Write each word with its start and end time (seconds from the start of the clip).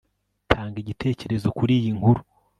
tanga 0.51 0.75
igitekerezo 0.83 1.47
kuri 1.57 1.71
iyi 1.79 1.91
nkuru 1.97 2.21